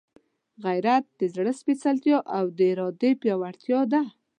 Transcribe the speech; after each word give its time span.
غیرت 0.65 1.05
د 1.19 1.21
زړه 1.33 1.51
سپېڅلتیا 1.59 2.17
او 2.37 2.43
د 2.57 2.59
ارادې 2.71 3.11
پیاوړتیا 3.21 3.79
ده. 3.91 4.01